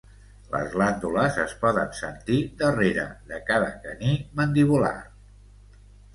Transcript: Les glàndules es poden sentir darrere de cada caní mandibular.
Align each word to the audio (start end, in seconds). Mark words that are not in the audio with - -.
Les 0.53 0.69
glàndules 0.75 1.37
es 1.43 1.53
poden 1.65 1.93
sentir 1.99 2.39
darrere 2.63 3.05
de 3.33 3.41
cada 3.51 3.69
caní 3.85 4.19
mandibular. 4.41 4.97